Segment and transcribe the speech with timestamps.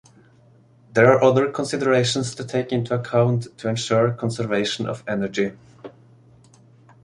[0.93, 5.51] There are other considerations to take into account to ensure conservation of energy.